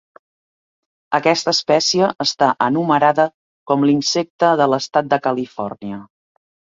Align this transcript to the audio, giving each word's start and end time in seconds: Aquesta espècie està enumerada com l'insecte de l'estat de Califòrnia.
Aquesta 1.17 1.51
espècie 1.57 2.07
està 2.25 2.47
enumerada 2.69 3.25
com 3.73 3.85
l'insecte 3.91 4.51
de 4.63 4.71
l'estat 4.73 5.13
de 5.13 5.21
Califòrnia. 5.29 6.01